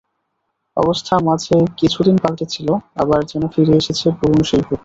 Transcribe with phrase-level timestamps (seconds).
[0.77, 2.67] অবস্থা মাঝে কিছুদিন পাল্টেছিল,
[2.95, 4.79] আবার যেন ফিরে এসেছে পুরোনো সেই ভূত।